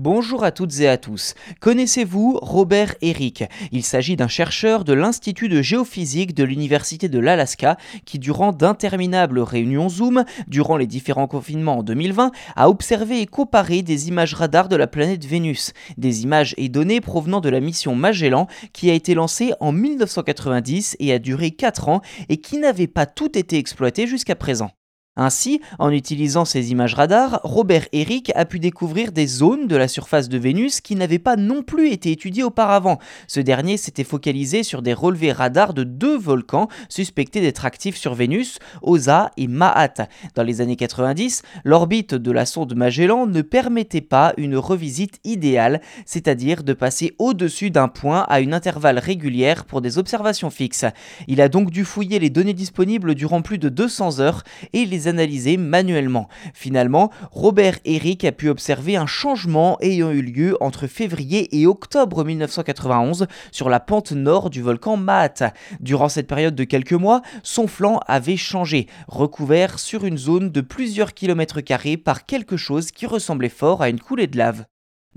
Bonjour 0.00 0.44
à 0.44 0.52
toutes 0.52 0.78
et 0.78 0.86
à 0.86 0.96
tous. 0.96 1.34
Connaissez-vous 1.58 2.38
Robert 2.40 2.94
Eric? 3.02 3.42
Il 3.72 3.82
s'agit 3.82 4.14
d'un 4.14 4.28
chercheur 4.28 4.84
de 4.84 4.92
l'Institut 4.92 5.48
de 5.48 5.60
géophysique 5.60 6.36
de 6.36 6.44
l'Université 6.44 7.08
de 7.08 7.18
l'Alaska 7.18 7.76
qui, 8.04 8.20
durant 8.20 8.52
d'interminables 8.52 9.40
réunions 9.40 9.88
Zoom, 9.88 10.24
durant 10.46 10.76
les 10.76 10.86
différents 10.86 11.26
confinements 11.26 11.78
en 11.78 11.82
2020, 11.82 12.30
a 12.54 12.68
observé 12.70 13.22
et 13.22 13.26
comparé 13.26 13.82
des 13.82 14.06
images 14.06 14.34
radar 14.34 14.68
de 14.68 14.76
la 14.76 14.86
planète 14.86 15.24
Vénus, 15.24 15.72
des 15.96 16.22
images 16.22 16.54
et 16.58 16.68
données 16.68 17.00
provenant 17.00 17.40
de 17.40 17.48
la 17.48 17.58
mission 17.58 17.96
Magellan 17.96 18.46
qui 18.72 18.90
a 18.90 18.94
été 18.94 19.14
lancée 19.14 19.52
en 19.58 19.72
1990 19.72 20.94
et 21.00 21.12
a 21.12 21.18
duré 21.18 21.50
4 21.50 21.88
ans 21.88 22.02
et 22.28 22.36
qui 22.36 22.58
n'avait 22.58 22.86
pas 22.86 23.06
tout 23.06 23.36
été 23.36 23.58
exploité 23.58 24.06
jusqu'à 24.06 24.36
présent. 24.36 24.70
Ainsi, 25.20 25.60
en 25.80 25.90
utilisant 25.90 26.44
ces 26.44 26.70
images 26.70 26.94
radar, 26.94 27.40
Robert 27.42 27.88
Eric 27.92 28.30
a 28.36 28.44
pu 28.44 28.60
découvrir 28.60 29.10
des 29.10 29.26
zones 29.26 29.66
de 29.66 29.74
la 29.74 29.88
surface 29.88 30.28
de 30.28 30.38
Vénus 30.38 30.80
qui 30.80 30.94
n'avaient 30.94 31.18
pas 31.18 31.34
non 31.34 31.64
plus 31.64 31.90
été 31.90 32.12
étudiées 32.12 32.44
auparavant. 32.44 33.00
Ce 33.26 33.40
dernier 33.40 33.78
s'était 33.78 34.04
focalisé 34.04 34.62
sur 34.62 34.80
des 34.80 34.94
relevés 34.94 35.32
radars 35.32 35.74
de 35.74 35.82
deux 35.82 36.16
volcans 36.16 36.68
suspectés 36.88 37.40
d'être 37.40 37.64
actifs 37.64 37.96
sur 37.96 38.14
Vénus, 38.14 38.60
Osa 38.80 39.32
et 39.36 39.48
Maat. 39.48 40.06
Dans 40.36 40.44
les 40.44 40.60
années 40.60 40.76
90, 40.76 41.42
l'orbite 41.64 42.14
de 42.14 42.30
la 42.30 42.46
sonde 42.46 42.76
Magellan 42.76 43.26
ne 43.26 43.42
permettait 43.42 44.00
pas 44.00 44.34
une 44.36 44.56
revisite 44.56 45.18
idéale, 45.24 45.80
c'est-à-dire 46.06 46.62
de 46.62 46.74
passer 46.74 47.16
au-dessus 47.18 47.72
d'un 47.72 47.88
point 47.88 48.24
à 48.28 48.38
une 48.38 48.54
intervalle 48.54 49.00
régulière 49.00 49.64
pour 49.64 49.80
des 49.80 49.98
observations 49.98 50.50
fixes. 50.50 50.84
Il 51.26 51.40
a 51.40 51.48
donc 51.48 51.72
dû 51.72 51.84
fouiller 51.84 52.20
les 52.20 52.30
données 52.30 52.54
disponibles 52.54 53.16
durant 53.16 53.42
plus 53.42 53.58
de 53.58 53.68
200 53.68 54.20
heures 54.20 54.44
et 54.72 54.84
les 54.84 55.07
analyser 55.08 55.56
manuellement. 55.56 56.28
Finalement, 56.54 57.10
Robert 57.32 57.78
Eric 57.84 58.24
a 58.24 58.32
pu 58.32 58.48
observer 58.48 58.96
un 58.96 59.06
changement 59.06 59.76
ayant 59.80 60.10
eu 60.10 60.22
lieu 60.22 60.56
entre 60.60 60.86
février 60.86 61.58
et 61.58 61.66
octobre 61.66 62.24
1991 62.24 63.26
sur 63.50 63.68
la 63.68 63.80
pente 63.80 64.12
nord 64.12 64.50
du 64.50 64.62
volcan 64.62 64.96
Maat. 64.96 65.52
Durant 65.80 66.08
cette 66.08 66.28
période 66.28 66.54
de 66.54 66.64
quelques 66.64 66.92
mois, 66.92 67.22
son 67.42 67.66
flanc 67.66 68.00
avait 68.06 68.36
changé, 68.36 68.86
recouvert 69.08 69.78
sur 69.78 70.04
une 70.04 70.18
zone 70.18 70.50
de 70.50 70.60
plusieurs 70.60 71.14
kilomètres 71.14 71.60
carrés 71.60 71.96
par 71.96 72.26
quelque 72.26 72.56
chose 72.56 72.90
qui 72.90 73.06
ressemblait 73.06 73.48
fort 73.48 73.82
à 73.82 73.88
une 73.88 74.00
coulée 74.00 74.26
de 74.26 74.38
lave. 74.38 74.64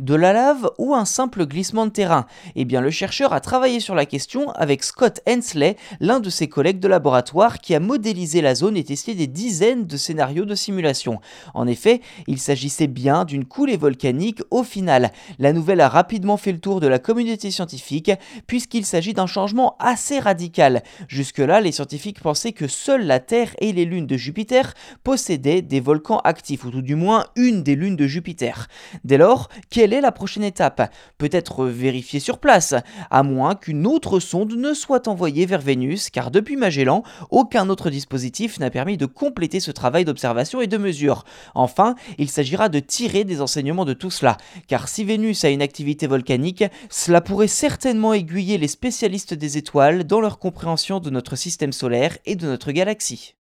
De 0.01 0.15
la 0.15 0.33
lave 0.33 0.71
ou 0.79 0.95
un 0.95 1.05
simple 1.05 1.45
glissement 1.45 1.85
de 1.85 1.91
terrain 1.91 2.25
Eh 2.55 2.65
bien, 2.65 2.81
le 2.81 2.89
chercheur 2.89 3.33
a 3.33 3.39
travaillé 3.39 3.79
sur 3.79 3.93
la 3.93 4.07
question 4.07 4.49
avec 4.53 4.81
Scott 4.81 5.21
Hensley, 5.29 5.77
l'un 5.99 6.19
de 6.19 6.31
ses 6.31 6.47
collègues 6.47 6.79
de 6.79 6.87
laboratoire 6.87 7.59
qui 7.59 7.75
a 7.75 7.79
modélisé 7.79 8.41
la 8.41 8.55
zone 8.55 8.77
et 8.77 8.83
testé 8.83 9.13
des 9.13 9.27
dizaines 9.27 9.85
de 9.85 9.97
scénarios 9.97 10.45
de 10.45 10.55
simulation. 10.55 11.19
En 11.53 11.67
effet, 11.67 12.01
il 12.25 12.39
s'agissait 12.39 12.87
bien 12.87 13.25
d'une 13.25 13.45
coulée 13.45 13.77
volcanique 13.77 14.41
au 14.49 14.63
final. 14.63 15.11
La 15.37 15.53
nouvelle 15.53 15.81
a 15.81 15.87
rapidement 15.87 16.37
fait 16.37 16.51
le 16.51 16.59
tour 16.59 16.79
de 16.79 16.87
la 16.87 16.97
communauté 16.97 17.51
scientifique 17.51 18.11
puisqu'il 18.47 18.87
s'agit 18.87 19.13
d'un 19.13 19.27
changement 19.27 19.75
assez 19.77 20.17
radical. 20.17 20.81
Jusque-là, 21.09 21.61
les 21.61 21.71
scientifiques 21.71 22.21
pensaient 22.21 22.53
que 22.53 22.67
seule 22.67 23.05
la 23.05 23.19
Terre 23.19 23.55
et 23.59 23.71
les 23.71 23.85
lunes 23.85 24.07
de 24.07 24.17
Jupiter 24.17 24.73
possédaient 25.03 25.61
des 25.61 25.79
volcans 25.79 26.21
actifs, 26.23 26.65
ou 26.65 26.71
tout 26.71 26.81
du 26.81 26.95
moins 26.95 27.25
une 27.35 27.61
des 27.61 27.75
lunes 27.75 27.97
de 27.97 28.07
Jupiter. 28.07 28.67
Dès 29.03 29.19
lors, 29.19 29.47
quelle 29.91 29.97
est 29.97 30.01
la 30.01 30.13
prochaine 30.13 30.45
étape? 30.45 30.89
Peut-être 31.17 31.65
vérifier 31.65 32.21
sur 32.21 32.37
place, 32.37 32.75
à 33.09 33.23
moins 33.23 33.55
qu'une 33.55 33.85
autre 33.85 34.21
sonde 34.21 34.53
ne 34.53 34.73
soit 34.73 35.09
envoyée 35.09 35.45
vers 35.45 35.59
Vénus, 35.59 36.09
car 36.09 36.31
depuis 36.31 36.55
Magellan, 36.55 37.03
aucun 37.29 37.67
autre 37.67 37.89
dispositif 37.89 38.57
n'a 38.57 38.69
permis 38.69 38.95
de 38.95 39.05
compléter 39.05 39.59
ce 39.59 39.69
travail 39.69 40.05
d'observation 40.05 40.61
et 40.61 40.67
de 40.67 40.77
mesure. 40.77 41.25
Enfin, 41.55 41.95
il 42.17 42.29
s'agira 42.29 42.69
de 42.69 42.79
tirer 42.79 43.25
des 43.25 43.41
enseignements 43.41 43.83
de 43.83 43.91
tout 43.91 44.11
cela, 44.11 44.37
car 44.69 44.87
si 44.87 45.03
Vénus 45.03 45.43
a 45.43 45.49
une 45.49 45.61
activité 45.61 46.07
volcanique, 46.07 46.63
cela 46.89 47.19
pourrait 47.19 47.47
certainement 47.47 48.13
aiguiller 48.13 48.57
les 48.57 48.69
spécialistes 48.69 49.33
des 49.33 49.57
étoiles 49.57 50.05
dans 50.05 50.21
leur 50.21 50.39
compréhension 50.39 51.01
de 51.01 51.09
notre 51.09 51.35
système 51.35 51.73
solaire 51.73 52.17
et 52.25 52.37
de 52.37 52.47
notre 52.47 52.71
galaxie. 52.71 53.35